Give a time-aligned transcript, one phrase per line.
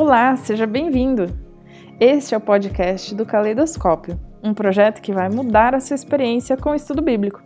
[0.00, 1.26] Olá, seja bem-vindo!
[1.98, 6.70] Este é o podcast do Caleidoscópio, um projeto que vai mudar a sua experiência com
[6.70, 7.42] o estudo bíblico.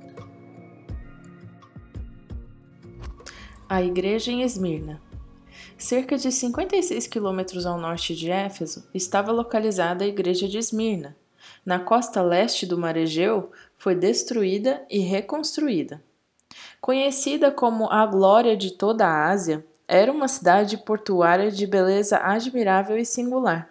[3.67, 5.01] A Igreja em Esmirna.
[5.79, 11.17] Cerca de 56 quilômetros ao norte de Éfeso estava localizada a Igreja de Esmirna.
[11.65, 16.05] Na costa leste do Mar Egeu, foi destruída e reconstruída.
[16.83, 22.97] Conhecida como a glória de toda a Ásia, era uma cidade portuária de beleza admirável
[22.97, 23.69] e singular.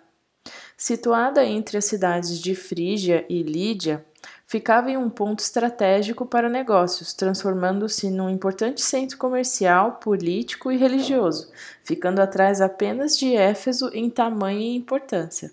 [0.77, 4.05] Situada entre as cidades de Frígia e Lídia,
[4.45, 11.51] ficava em um ponto estratégico para negócios, transformando-se num importante centro comercial, político e religioso,
[11.83, 15.51] ficando atrás apenas de Éfeso em tamanho e importância.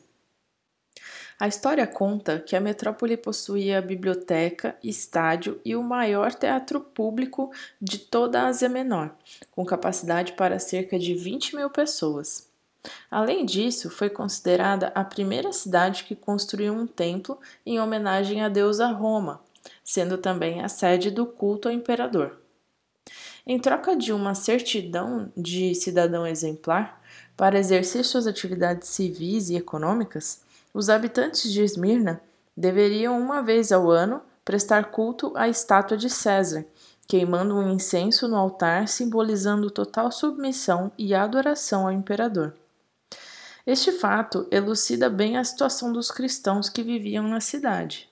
[1.41, 7.99] A história conta que a metrópole possuía biblioteca, estádio e o maior teatro público de
[7.99, 9.15] toda a Ásia Menor,
[9.53, 12.49] com capacidade para cerca de 20 mil pessoas.
[13.09, 18.89] Além disso, foi considerada a primeira cidade que construiu um templo em homenagem à deusa
[18.89, 19.41] Roma,
[19.85, 22.37] sendo também a sede do culto ao imperador.
[23.47, 27.01] Em troca de uma certidão de cidadão exemplar
[27.37, 30.48] para exercer suas atividades civis e econômicas,
[30.79, 32.21] os habitantes de Esmirna
[32.57, 36.65] deveriam uma vez ao ano prestar culto à estátua de César,
[37.05, 42.55] queimando um incenso no altar simbolizando total submissão e adoração ao imperador.
[43.67, 48.09] Este fato elucida bem a situação dos cristãos que viviam na cidade.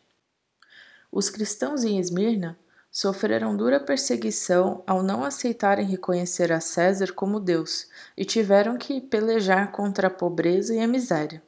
[1.13, 2.59] Os cristãos em Esmirna
[2.91, 7.87] sofreram dura perseguição ao não aceitarem reconhecer a César como Deus
[8.17, 11.41] e tiveram que pelejar contra a pobreza e a miséria.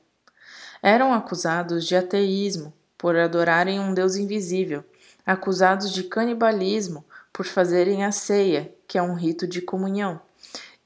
[0.83, 4.84] Eram acusados de ateísmo por adorarem um Deus invisível,
[5.27, 10.21] acusados de canibalismo por fazerem a ceia, que é um rito de comunhão,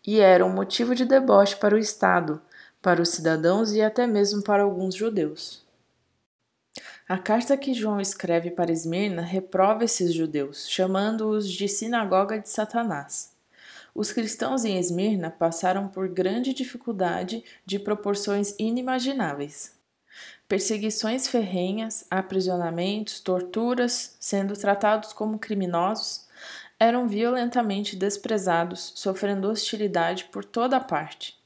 [0.06, 2.40] e eram motivo de deboche para o Estado,
[2.80, 5.62] para os cidadãos e até mesmo para alguns judeus.
[7.08, 13.32] A carta que João escreve para Esmirna reprova esses judeus, chamando-os de sinagoga de Satanás.
[13.94, 19.81] Os cristãos em Esmirna passaram por grande dificuldade de proporções inimagináveis
[20.52, 26.26] perseguições ferrenhas, aprisionamentos, torturas, sendo tratados como criminosos,
[26.78, 31.38] eram violentamente desprezados, sofrendo hostilidade por toda parte.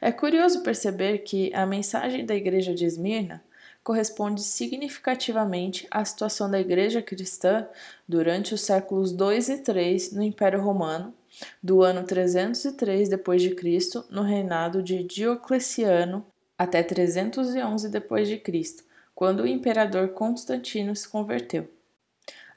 [0.00, 3.40] É curioso perceber que a mensagem da Igreja de Esmirna
[3.84, 7.68] corresponde significativamente à situação da Igreja cristã
[8.08, 11.14] durante os séculos 2 e 3 no Império Romano,
[11.62, 16.26] do ano 303 d.C., no reinado de Diocleciano
[16.58, 21.68] até 311 d.C., quando o imperador Constantino se converteu.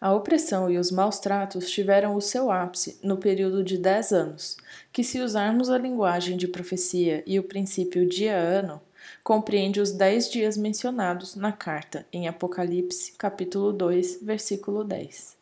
[0.01, 4.57] A opressão e os maus tratos tiveram o seu ápice no período de dez anos,
[4.91, 8.81] que, se usarmos a linguagem de profecia e o princípio dia-ano,
[9.23, 15.38] compreende os dez dias mencionados na carta em Apocalipse, capítulo 2, versículo 10.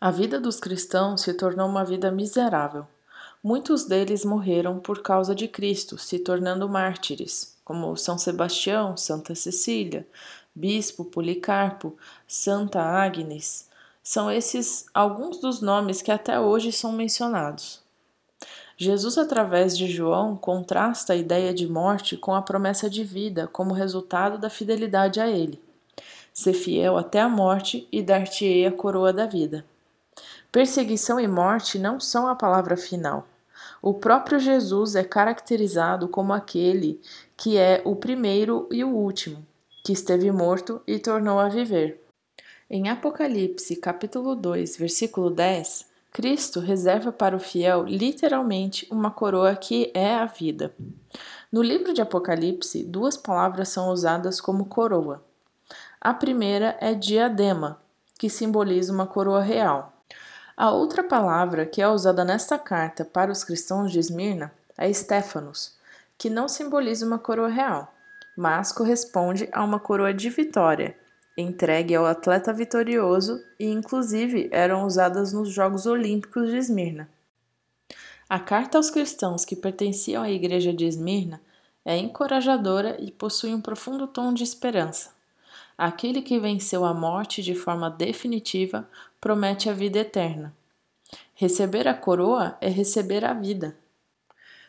[0.00, 2.86] A vida dos cristãos se tornou uma vida miserável,
[3.48, 10.04] Muitos deles morreram por causa de Cristo, se tornando mártires, como São Sebastião, Santa Cecília,
[10.52, 11.96] Bispo Policarpo,
[12.26, 13.68] Santa Agnes.
[14.02, 17.80] São esses alguns dos nomes que até hoje são mencionados.
[18.76, 23.72] Jesus, através de João, contrasta a ideia de morte com a promessa de vida como
[23.72, 25.62] resultado da fidelidade a Ele.
[26.34, 29.64] Ser fiel até a morte e dar-te-ei a coroa da vida.
[30.50, 33.24] Perseguição e morte não são a palavra final.
[33.86, 37.00] O próprio Jesus é caracterizado como aquele
[37.36, 39.46] que é o primeiro e o último,
[39.84, 42.02] que esteve morto e tornou a viver.
[42.68, 49.92] Em Apocalipse, capítulo 2, versículo 10, Cristo reserva para o fiel literalmente uma coroa que
[49.94, 50.74] é a vida.
[51.52, 55.22] No livro de Apocalipse, duas palavras são usadas como coroa.
[56.00, 57.80] A primeira é diadema,
[58.18, 59.95] que simboliza uma coroa real.
[60.56, 65.74] A outra palavra que é usada nesta carta para os cristãos de Esmirna é Stefanos,
[66.16, 67.92] que não simboliza uma coroa real,
[68.34, 70.96] mas corresponde a uma coroa de vitória,
[71.36, 77.06] entregue ao atleta vitorioso e, inclusive, eram usadas nos Jogos Olímpicos de Esmirna.
[78.26, 81.38] A carta aos cristãos que pertenciam à igreja de Esmirna
[81.84, 85.15] é encorajadora e possui um profundo tom de esperança.
[85.78, 88.88] Aquele que venceu a morte de forma definitiva
[89.20, 90.54] promete a vida eterna.
[91.34, 93.76] Receber a coroa é receber a vida.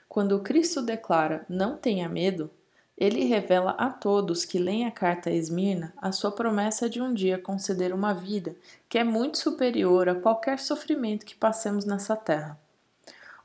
[0.10, 2.52] Quando Cristo declara não tenha medo,
[2.98, 7.14] ele revela a todos que leem a carta a Esmirna a sua promessa de um
[7.14, 8.56] dia conceder uma vida
[8.90, 12.60] que é muito superior a qualquer sofrimento que passemos nessa terra.